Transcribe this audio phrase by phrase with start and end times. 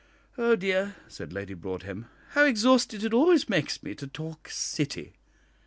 [0.35, 5.13] Oh dear," said Lady Broadhem, "how exhausted it always makes me to talk 'City!'